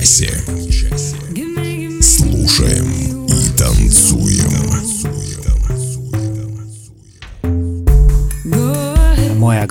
[0.00, 0.49] Этом часе.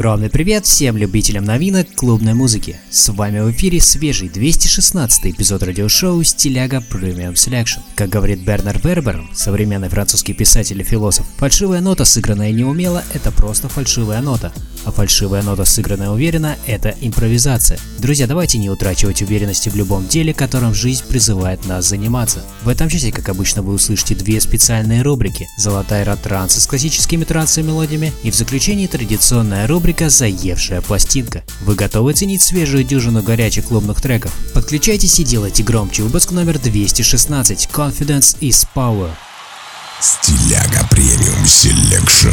[0.09, 2.77] Огромный привет всем любителям новинок клубной музыки.
[2.89, 7.81] С вами в эфире свежий 216 эпизод радиошоу «Стиляга Premium Selection».
[7.93, 13.69] Как говорит Бернар Вербер, современный французский писатель и философ, фальшивая нота, сыгранная неумело, это просто
[13.69, 14.51] фальшивая нота.
[14.85, 17.77] А фальшивая нота, сыгранная уверенно, это импровизация.
[17.99, 22.43] Друзья, давайте не утрачивать уверенности в любом деле, которым жизнь призывает нас заниматься.
[22.63, 27.25] В этом часе, как обычно, вы услышите две специальные рубрики «Золотая эра транса» с классическими
[27.25, 31.43] транс мелодиями и в заключении традиционная рубрика «Заевшая пластинка».
[31.61, 34.31] Вы готовы ценить свежую дюжину горячих клубных треков?
[34.53, 39.09] Подключайтесь и делайте громче выпуск номер 216 «Confidence is Power».
[39.99, 42.29] Стиляга Premium Selection.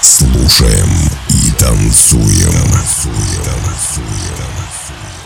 [0.00, 0.88] Слушаем
[1.28, 2.52] и танцуем.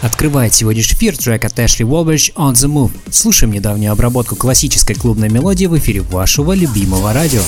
[0.03, 2.93] Открывает сегодняшний эфир трек от Эшли Уолбридж «On the Move».
[3.11, 7.43] Слушаем недавнюю обработку классической клубной мелодии в эфире вашего любимого радио.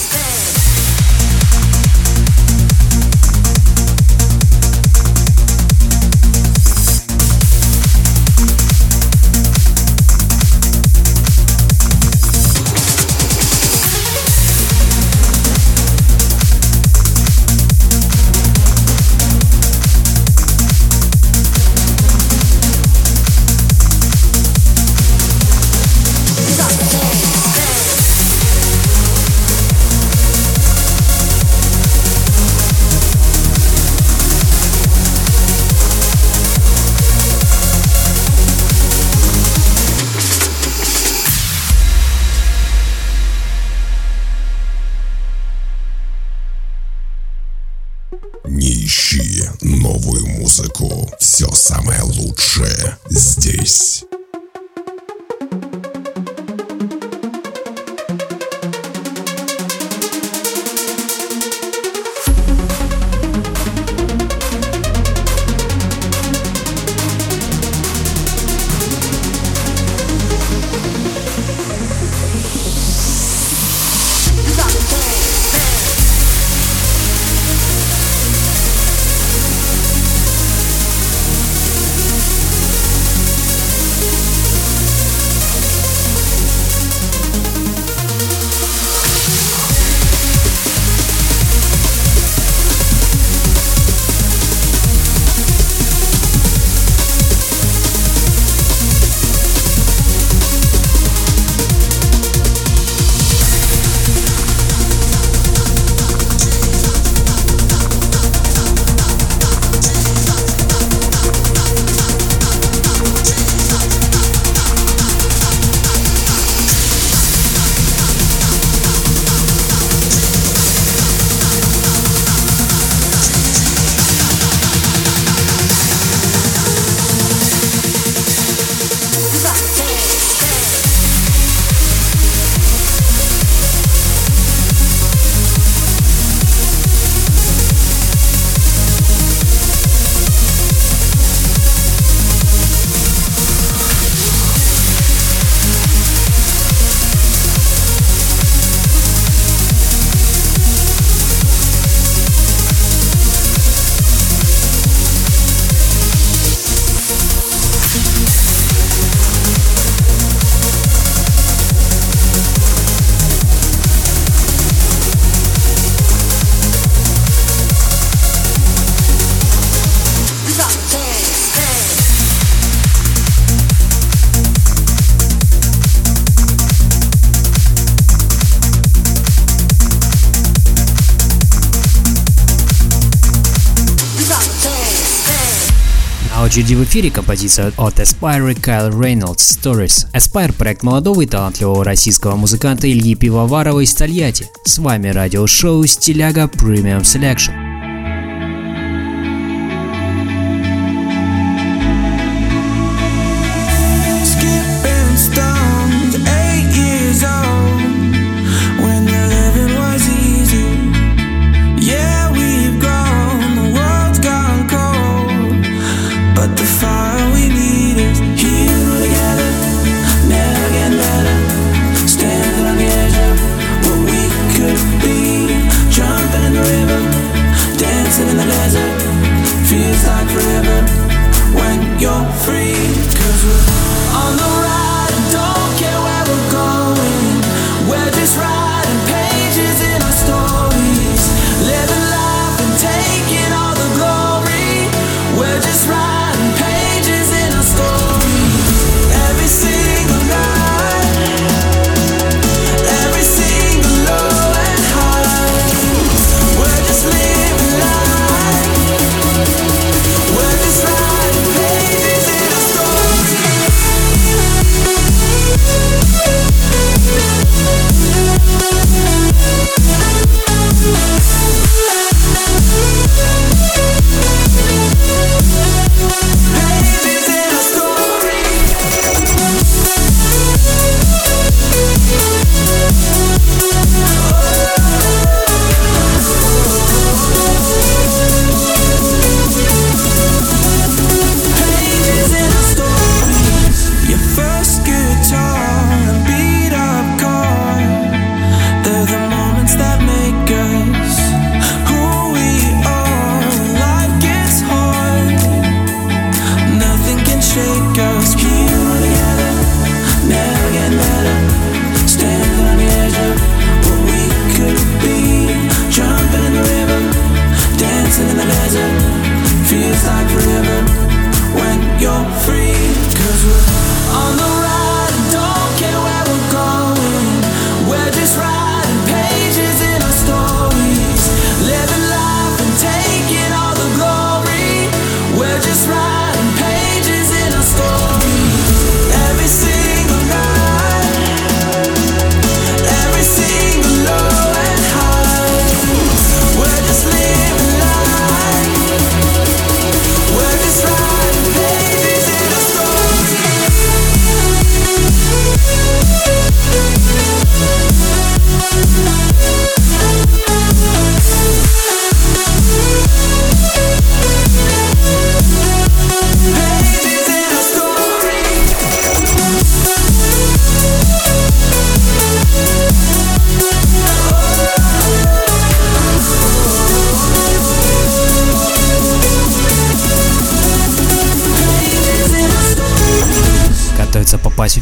[186.91, 190.07] Эфире композиция от Aspire Kyle Reynolds Stories.
[190.13, 194.49] Aspire– проект молодого и талантливого российского музыканта Ильи Пивоварова из Тольятти.
[194.65, 197.60] С вами радиошоу «Стиляга Premium Selection».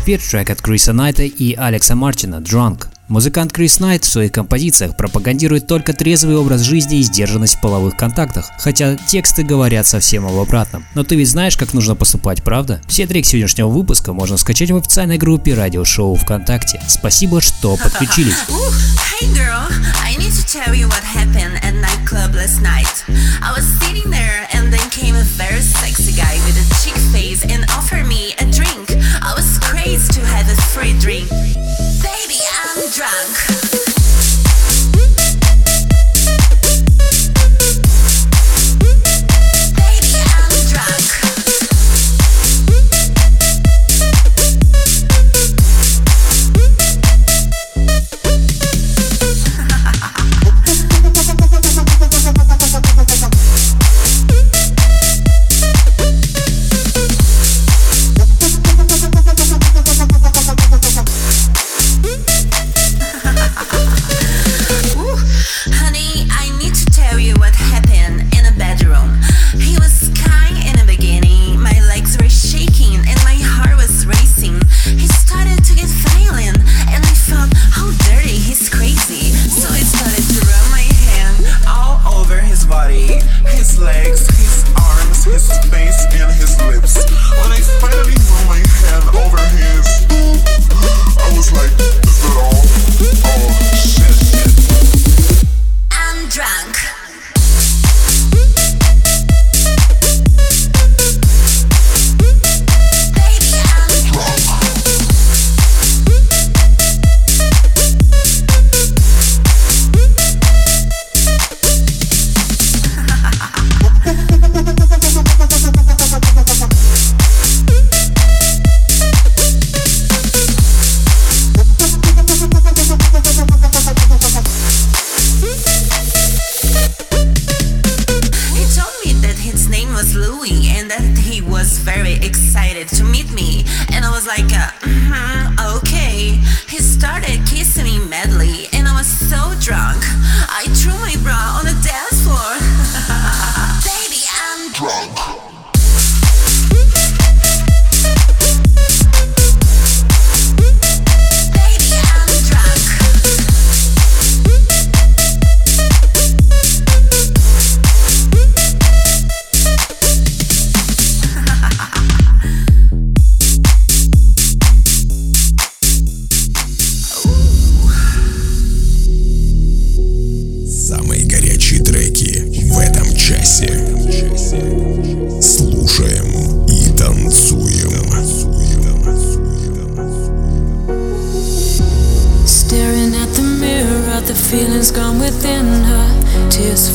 [0.08, 2.86] Эфир трек от Криса Найта и Алекса Мартина «Drunk».
[3.08, 7.94] Музыкант Крис Найт в своих композициях пропагандирует только трезвый образ жизни и сдержанность в половых
[7.94, 10.86] контактах, хотя тексты говорят совсем об обратном.
[10.94, 12.80] Но ты ведь знаешь, как нужно поступать, правда?
[12.88, 16.80] Все треки сегодняшнего выпуска можно скачать в официальной группе радиошоу ВКонтакте.
[16.88, 18.36] Спасибо, что подключились.
[19.20, 19.68] Hey girl,
[20.02, 23.04] I need to tell you what happened at nightclub last night.
[23.42, 27.44] I was sitting there and then came a very sexy guy with a chick face
[27.44, 28.97] and offered me a drink.
[29.28, 31.28] I was crazy to have a free drink.
[31.28, 33.57] Baby, I'm drunk.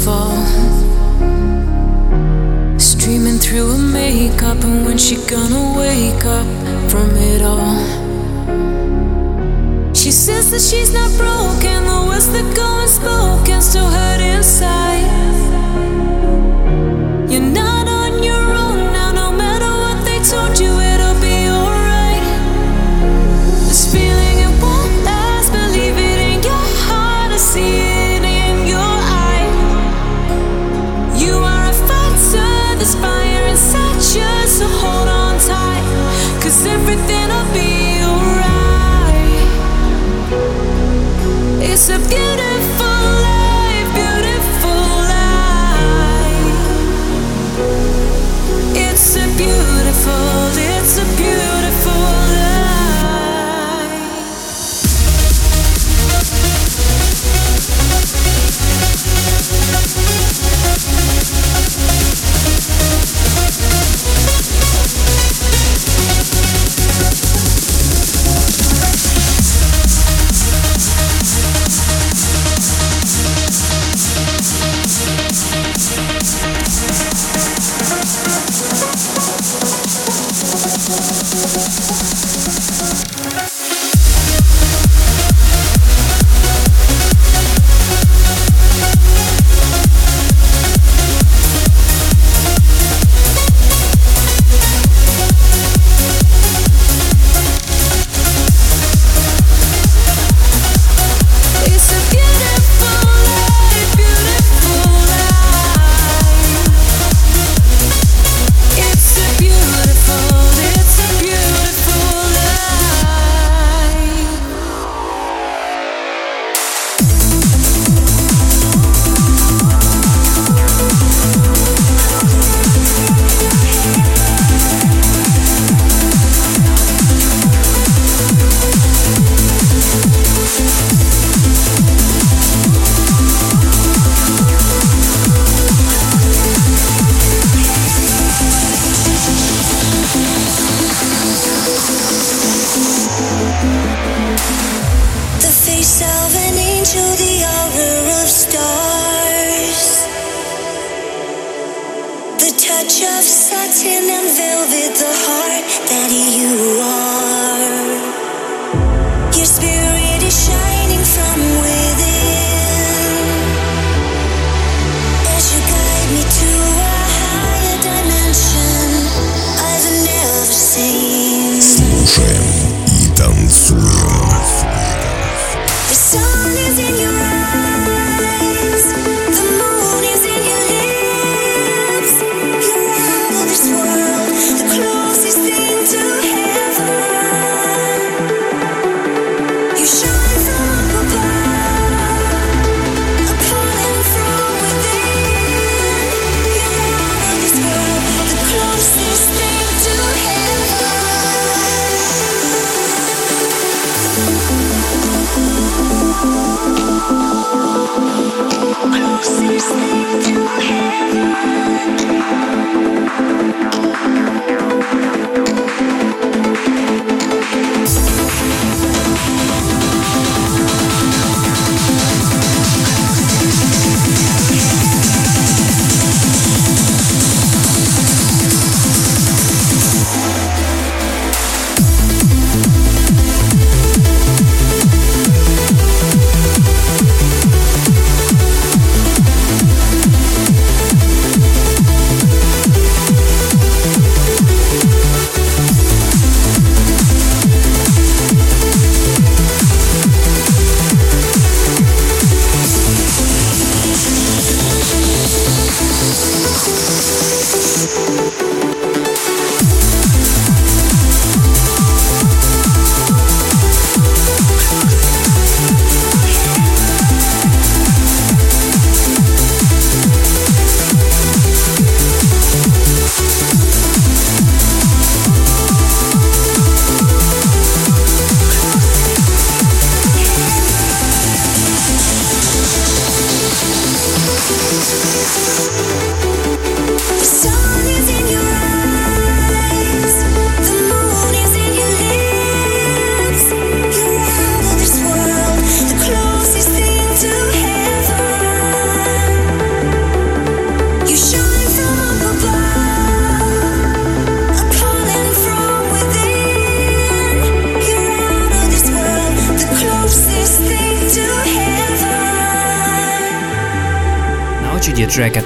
[0.03, 0.36] Fall.
[2.77, 6.48] Streaming through her makeup, and when she gonna wake up
[6.91, 7.79] from it all?
[9.93, 14.02] She says that she's not broken, the words that go unspoken still hurt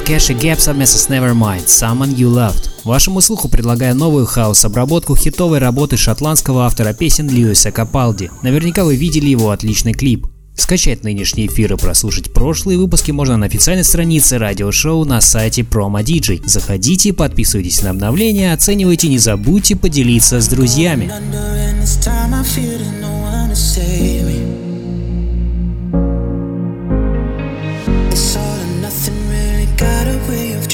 [0.08, 2.70] Кэш и Гэп совместно с Nevermind, Someone You Loved.
[2.86, 8.32] Вашему слуху предлагаю новую хаос-обработку хитовой работы шотландского автора песен Льюиса Капалди.
[8.42, 10.26] Наверняка вы видели его отличный клип.
[10.56, 16.48] Скачать нынешний эфир и прослушать прошлые выпуски можно на официальной странице радиошоу на сайте PromoDJ.
[16.48, 21.12] Заходите, подписывайтесь на обновления, оценивайте, не забудьте поделиться с друзьями.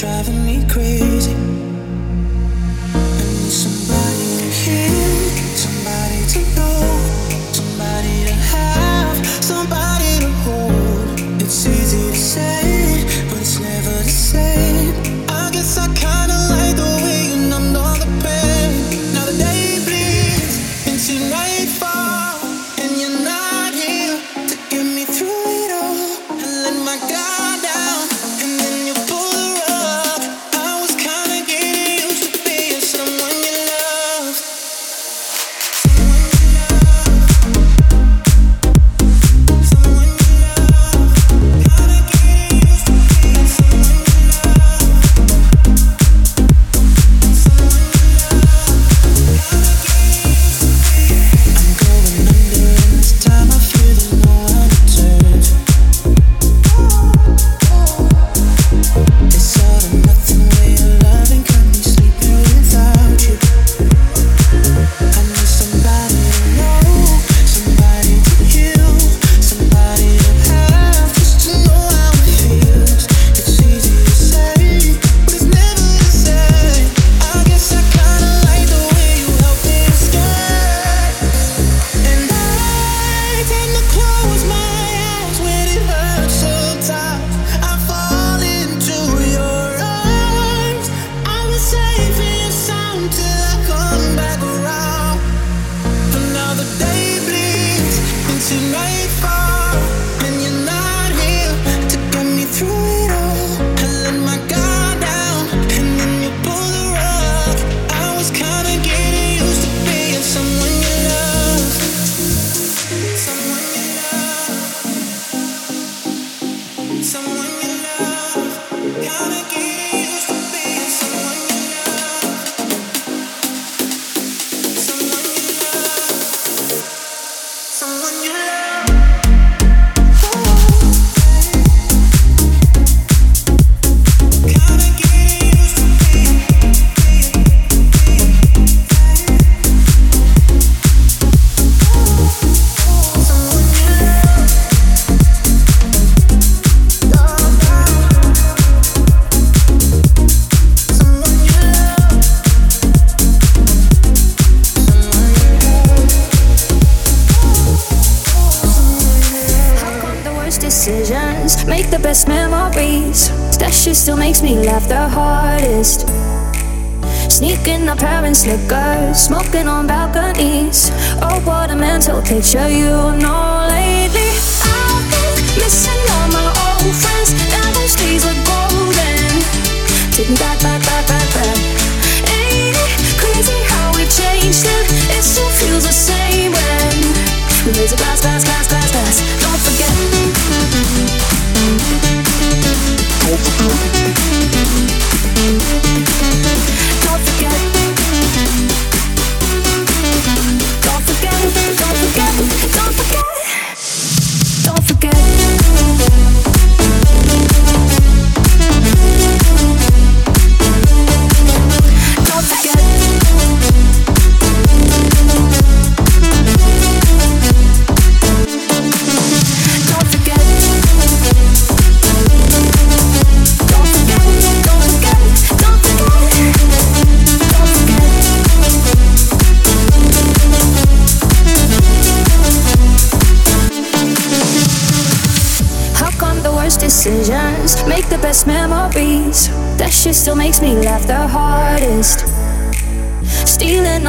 [0.04, 0.83] driving me crazy.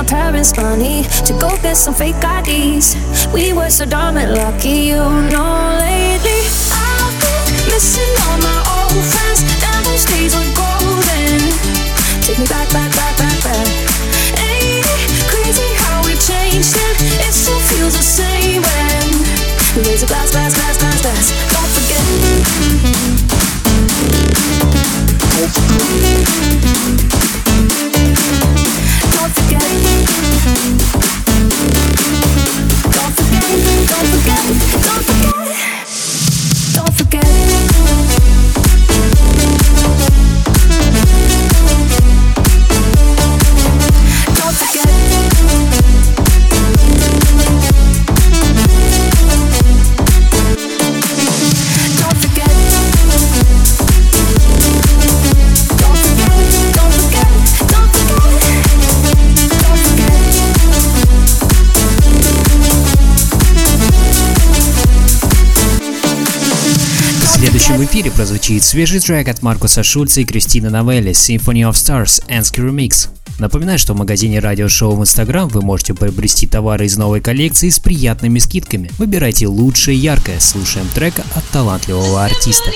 [0.07, 2.95] Parents' money to go get some fake IDs.
[3.33, 5.77] We were so dumb and lucky, you know.
[5.79, 6.41] Lately,
[6.71, 9.43] I've been missing all my old friends.
[9.61, 11.39] Now those days are golden.
[12.21, 13.67] Take me back, back, back, back, back.
[14.41, 16.95] Ain't it crazy how we changed it?
[17.25, 19.07] It still feels the same when
[19.75, 21.31] we raise a glass, glass, glass, glass, glass.
[21.53, 22.03] Don't forget.
[25.35, 25.85] Don't forget.
[29.15, 31.14] Don't Thank you.
[67.45, 72.67] Следующем эфире прозвучит свежий трек от Маркуса Шульца и Кристины Новелли Symphony of Stars Ansky
[72.67, 73.09] Remix.
[73.37, 77.79] Напоминаю, что в магазине радиошоу в Instagram вы можете приобрести товары из новой коллекции с
[77.79, 78.89] приятными скидками.
[78.97, 82.71] Выбирайте лучшее и яркое, слушаем трека от талантливого артиста.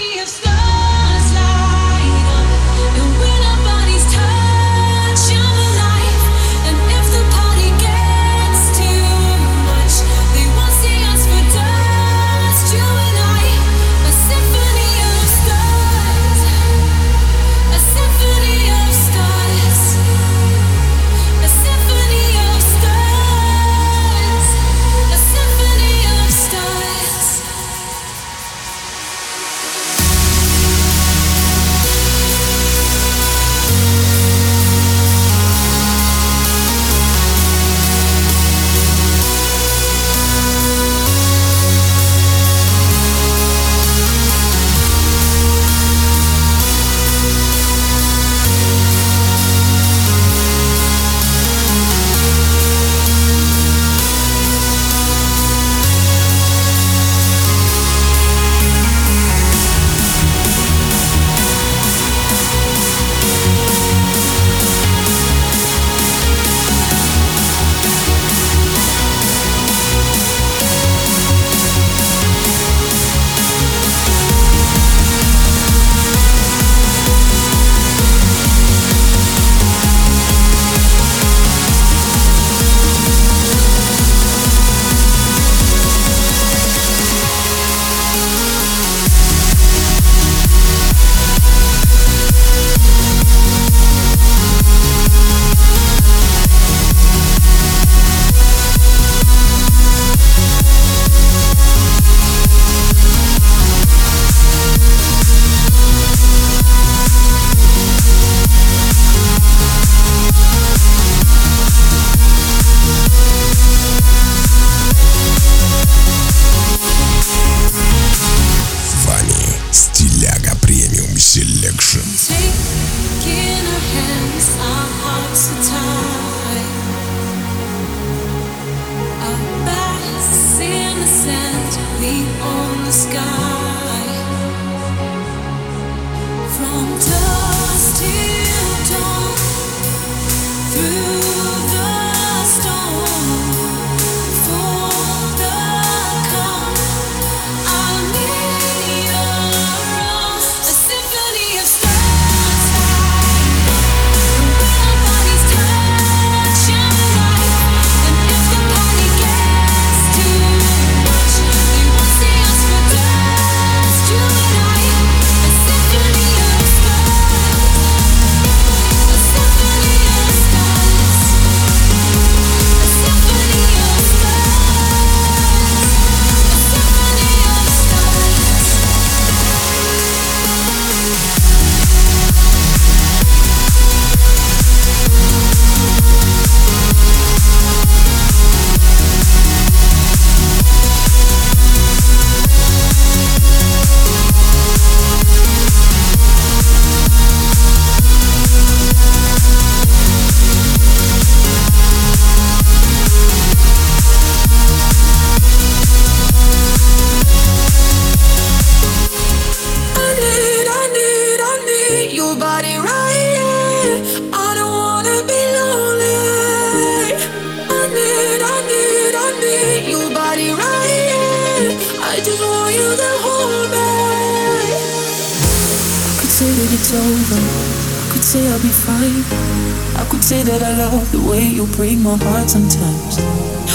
[232.09, 233.19] my heart sometimes.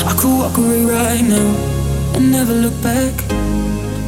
[0.02, 1.50] I could walk away right now
[2.14, 3.14] and never look back.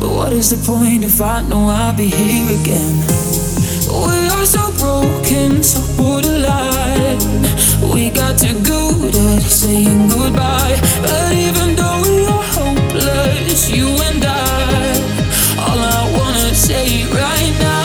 [0.01, 2.97] But what is the point if I know I'll be here again?
[3.87, 7.21] We are so broken, so borderline.
[7.95, 10.77] We got to go to saying goodbye.
[11.03, 14.91] But even though we are hopeless, you and I,
[15.67, 17.76] all I wanna say right now.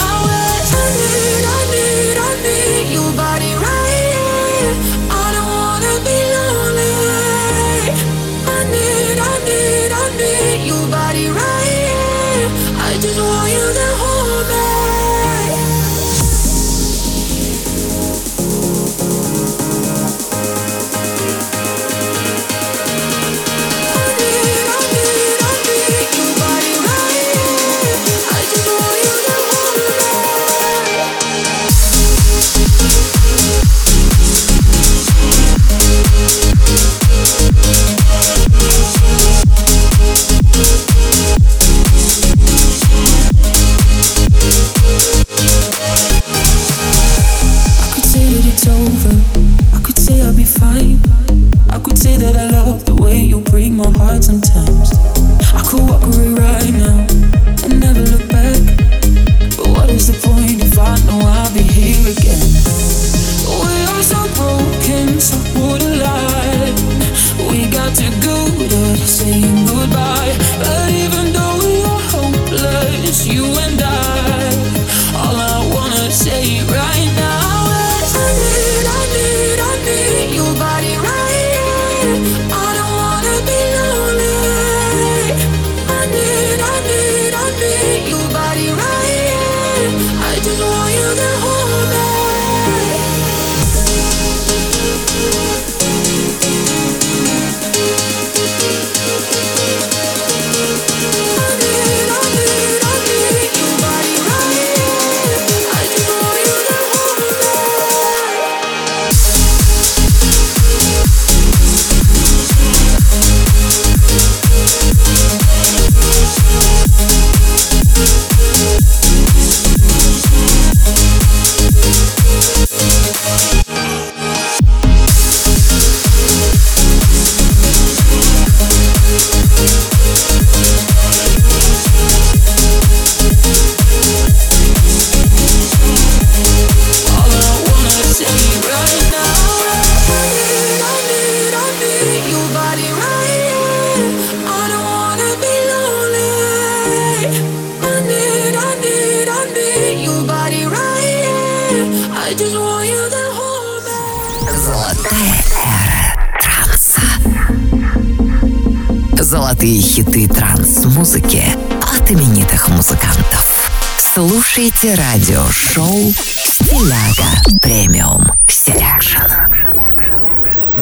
[166.14, 167.42] Cilada.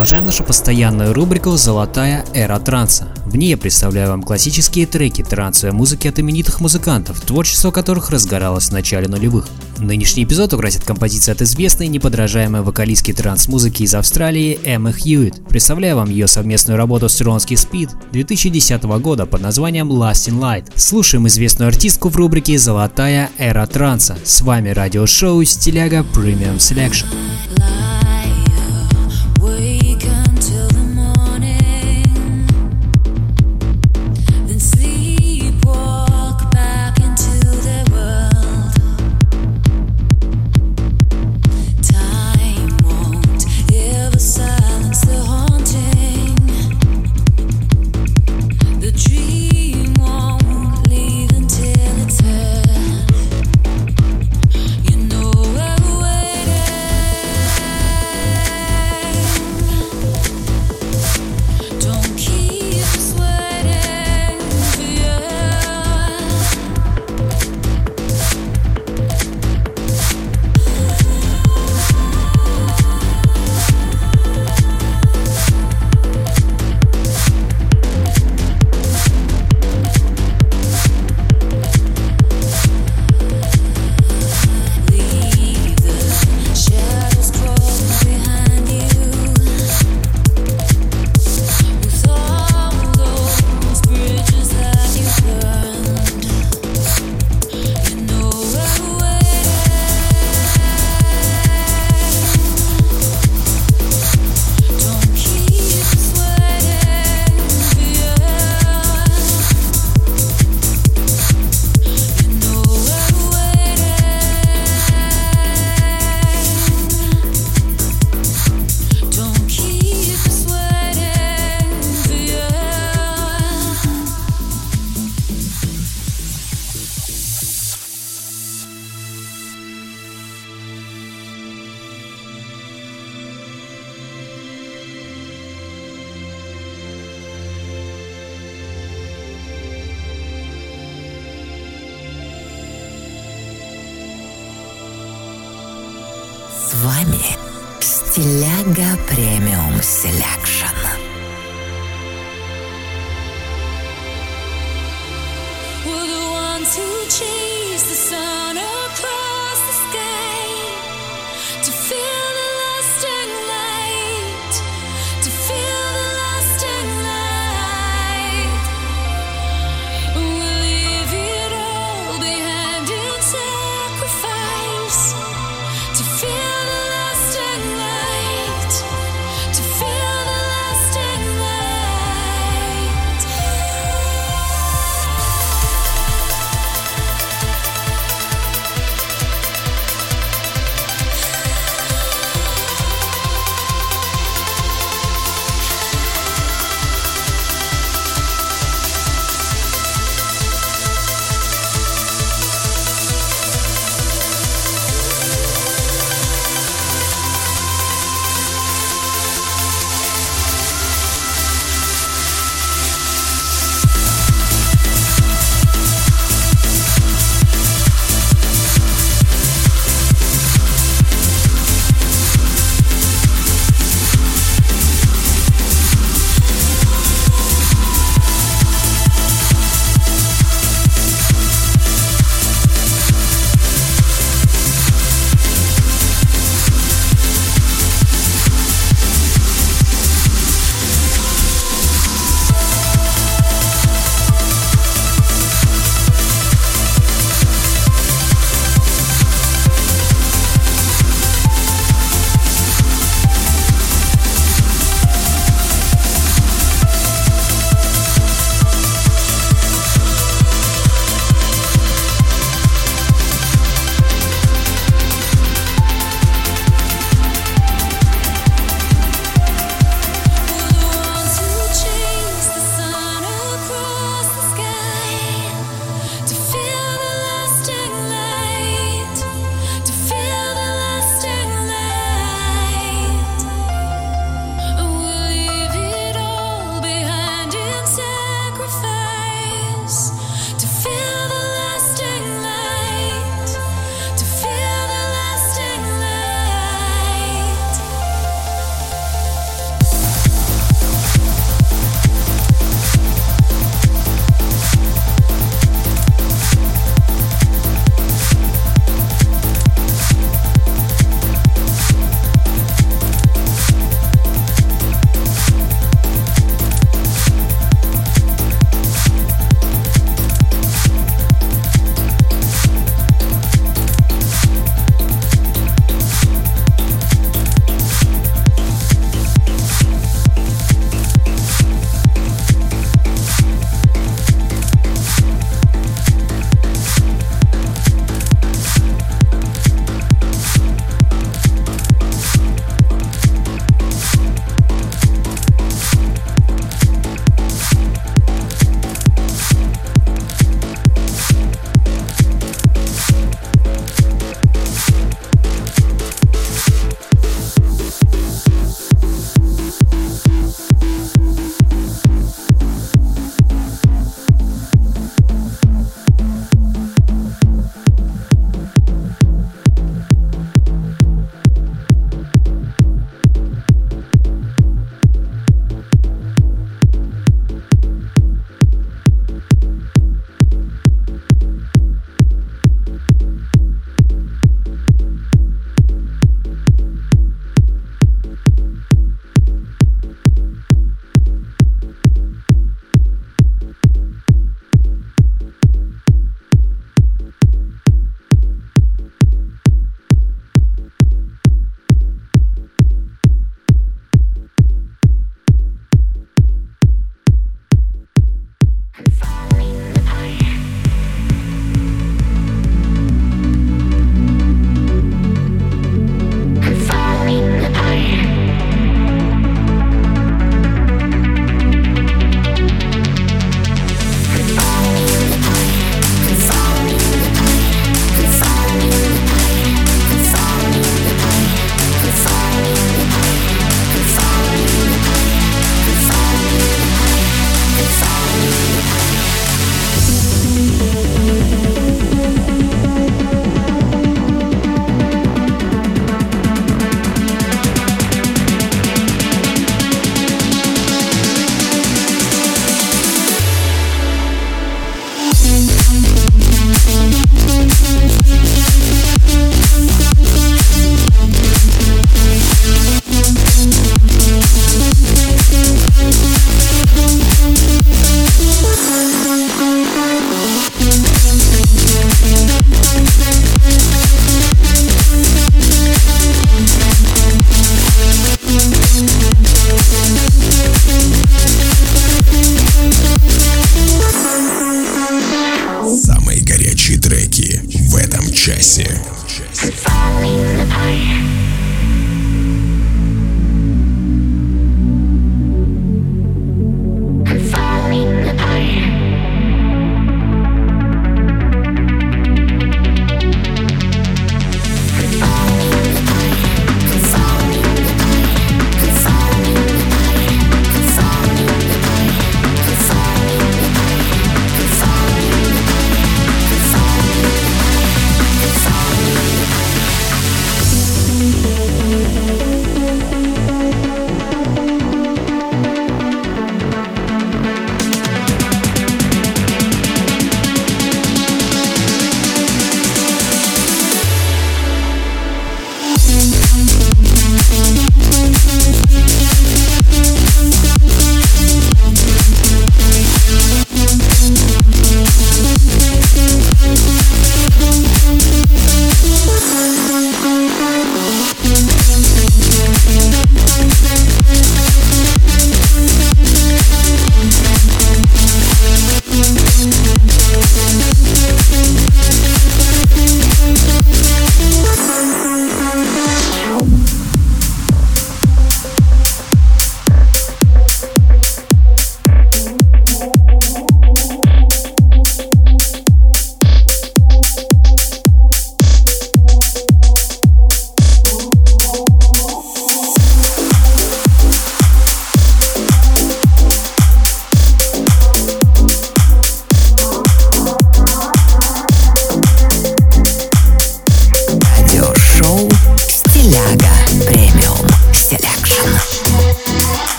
[0.00, 3.08] Продолжаем нашу постоянную рубрику «Золотая эра транса».
[3.26, 8.70] В ней я представляю вам классические треки трансовой музыки от именитых музыкантов, творчество которых разгоралось
[8.70, 9.46] в начале нулевых.
[9.76, 15.46] Нынешний эпизод украсит композиция от известной неподражаемой вокалистки транс-музыки из Австралии Эммы Хьюит.
[15.46, 20.64] Представляю вам ее совместную работу с Ронски Спид 2010 года под названием Last in Light.
[20.76, 24.16] Слушаем известную артистку в рубрике «Золотая эра транса».
[24.24, 27.04] С вами радиошоу «Стиляга Premium Selection».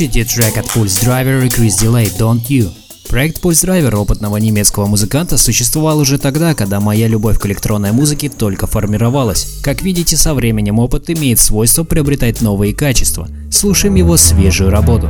[0.00, 2.70] слушаете трек от Pulse Driver и Chris Delay «Don't You».
[3.10, 8.30] Проект Pulse Driver опытного немецкого музыканта существовал уже тогда, когда моя любовь к электронной музыке
[8.30, 9.58] только формировалась.
[9.62, 13.28] Как видите, со временем опыт имеет свойство приобретать новые качества.
[13.50, 15.06] Слушаем его свежую работу.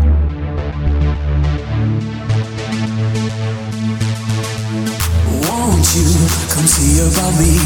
[5.46, 6.10] Won't you
[6.48, 7.60] come see about me?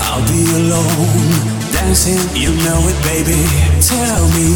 [0.00, 1.59] I'll be alone.
[1.80, 3.40] dancing, you know it, baby.
[3.80, 4.48] Tell me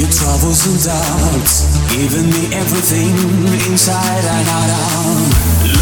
[0.00, 3.12] your troubles and doubts, giving me everything
[3.68, 5.20] inside and out.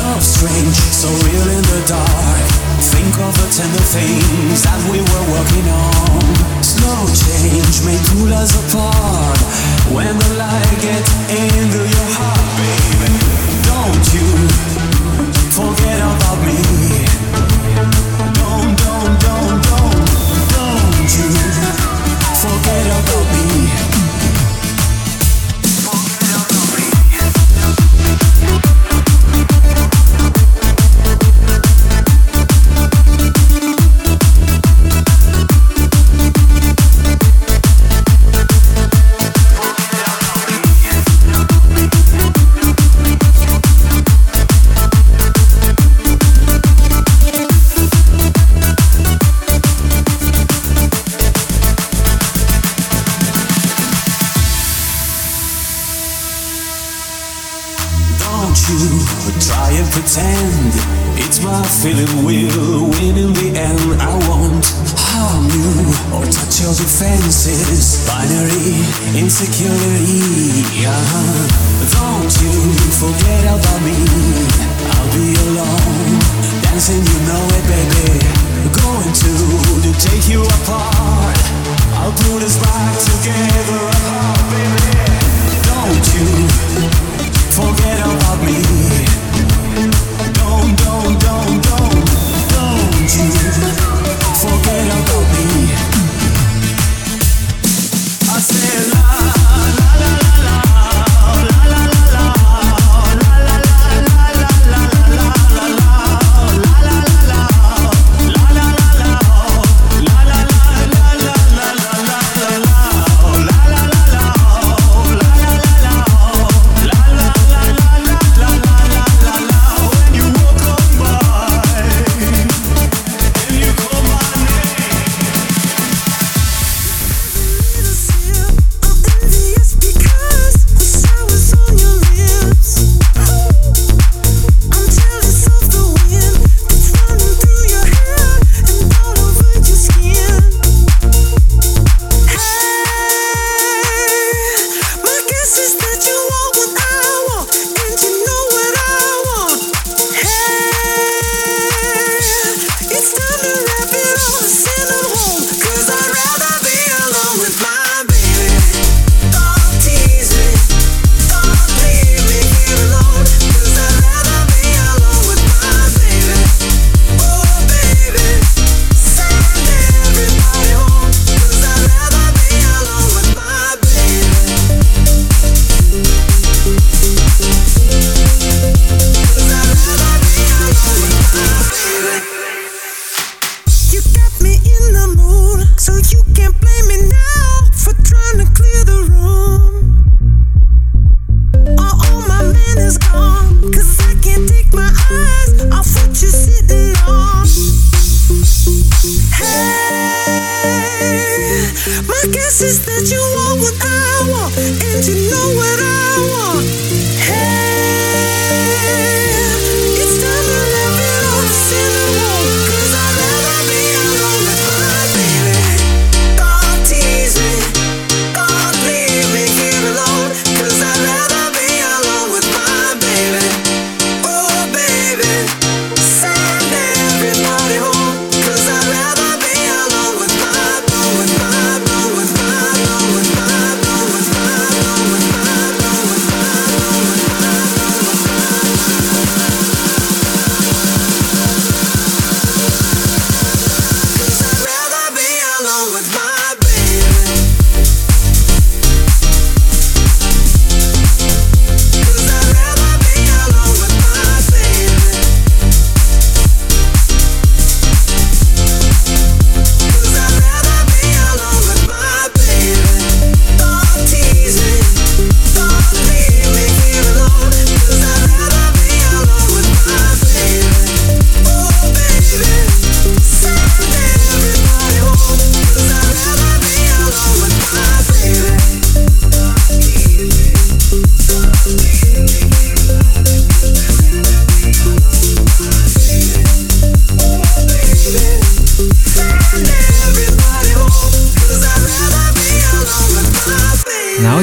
[0.03, 2.47] Love strange, so real in the dark.
[2.83, 6.23] Think of the tender things that we were working on.
[6.63, 9.39] Slow change may pull us apart
[9.95, 13.13] when the light gets into your heart, baby.
[13.71, 14.27] Don't you
[15.55, 16.59] forget about me.
[18.35, 19.68] Don't, don't, don't.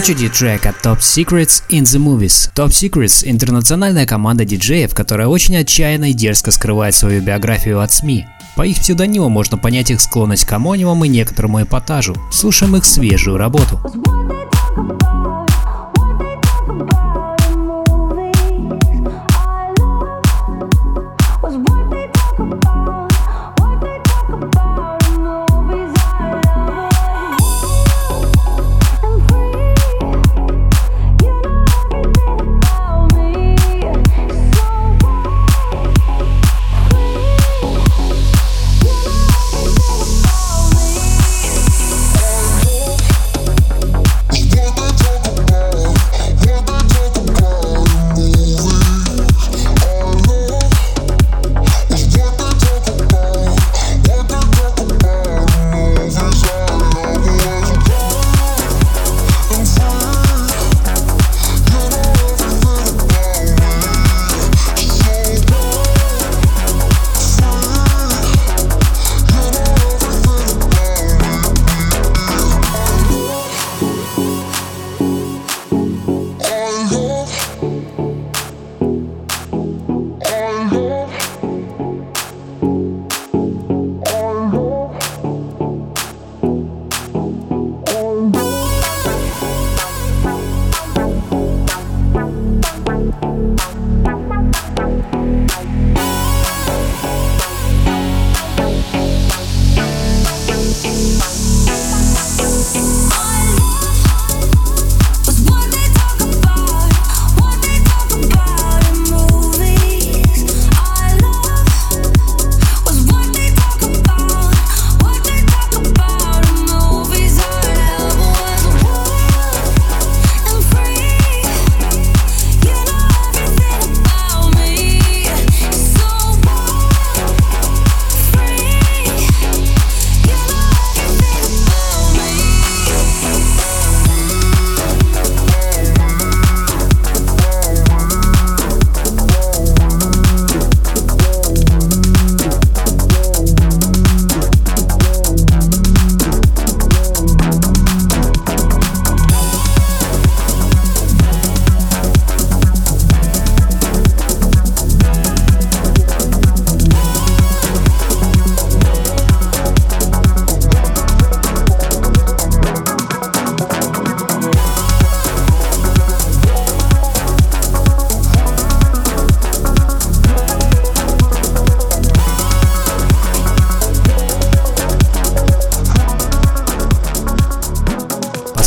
[0.06, 2.52] Очереди трек Top Secrets in the Movies.
[2.54, 8.28] Top Secrets– интернациональная команда диджеев, которая очень отчаянно и дерзко скрывает свою биографию от СМИ.
[8.56, 12.16] По их псевдониму можно понять их склонность к амонимам и некоторому эпатажу.
[12.32, 13.82] Слушаем их свежую работу.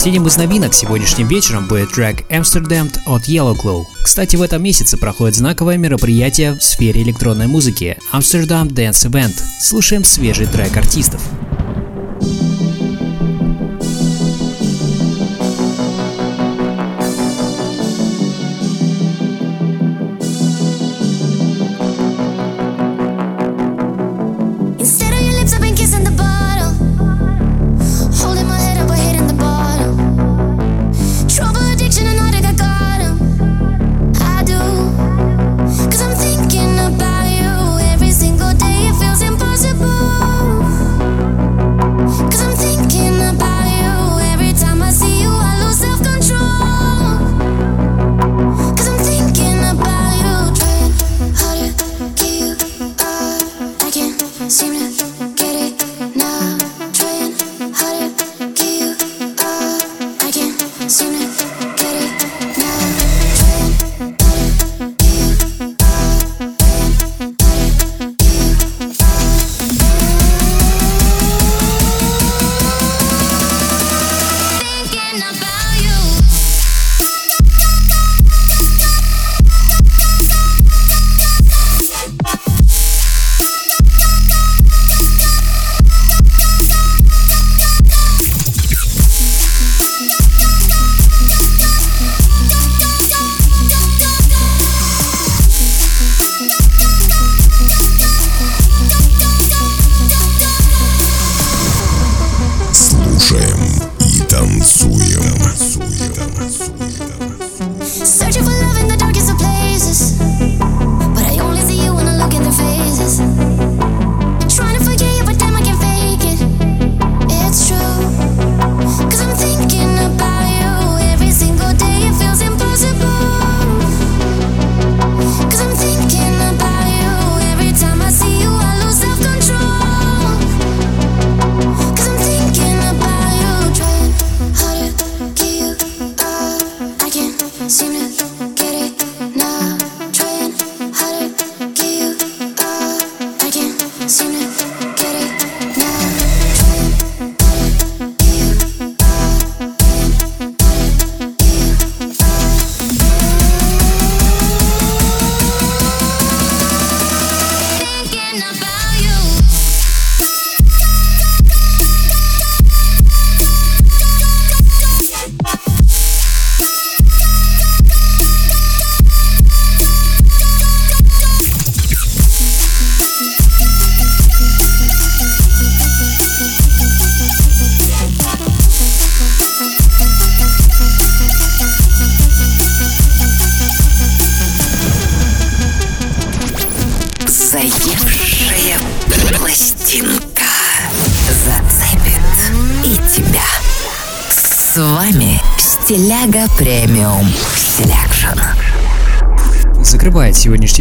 [0.08, 3.84] Последним из новинок сегодняшним вечером будет трек Amsterdam от Yellow Claw.
[4.02, 9.38] Кстати, в этом месяце проходит знаковое мероприятие в сфере электронной музыки Amsterdam Dance Event.
[9.60, 11.20] Слушаем свежий трек артистов.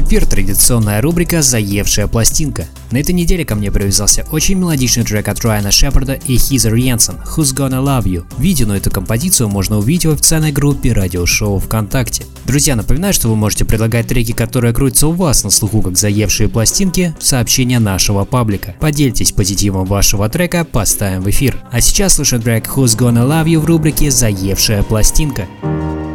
[0.07, 2.65] Эфир традиционная рубрика «Заевшая пластинка».
[2.91, 7.15] На этой неделе ко мне привязался очень мелодичный трек от Райана Шепарда и Хизер Йенсен
[7.25, 8.25] «Who's Gonna Love You».
[8.37, 12.25] Видео на эту композицию можно увидеть в официальной группе радиошоу ВКонтакте.
[12.45, 16.47] Друзья, напоминаю, что вы можете предлагать треки, которые крутятся у вас на слуху как заевшие
[16.47, 18.75] пластинки, в сообщения нашего паблика.
[18.79, 21.61] Поделитесь позитивом вашего трека, поставим в эфир.
[21.69, 25.47] А сейчас слушаем трек «Who's Gonna Love You» в рубрике «Заевшая пластинка».
[25.63, 26.06] I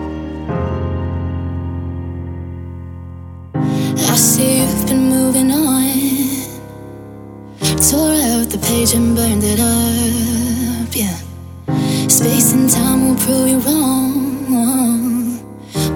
[8.91, 11.17] and burned it up, yeah.
[12.09, 15.39] Space and time will prove you wrong.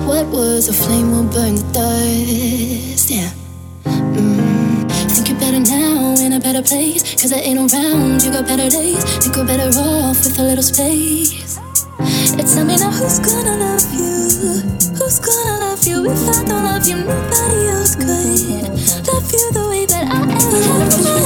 [0.07, 3.32] What was a flame will burn the dust, yeah.
[3.87, 4.89] Mm.
[5.11, 7.03] Think you're better now in a better place.
[7.20, 9.03] Cause I ain't around, you got better days.
[9.18, 11.59] Think we're better off with a little space.
[12.39, 14.62] It's tell me now who's gonna love you?
[14.95, 16.99] Who's gonna love you if I don't love you?
[17.03, 18.07] Nobody else could
[19.11, 21.26] love you the way that I am.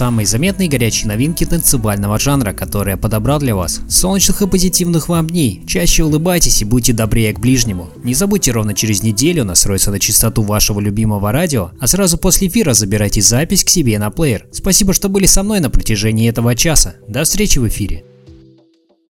[0.00, 3.82] Самые заметные горячие новинки танцевального жанра, которые я подобрал для вас.
[3.86, 5.62] Солнечных и позитивных вам дней.
[5.66, 7.90] Чаще улыбайтесь и будьте добрее к ближнему.
[8.02, 12.72] Не забудьте ровно через неделю настроиться на частоту вашего любимого радио, а сразу после эфира
[12.72, 14.46] забирайте запись к себе на плеер.
[14.52, 16.94] Спасибо, что были со мной на протяжении этого часа.
[17.06, 18.04] До встречи в эфире.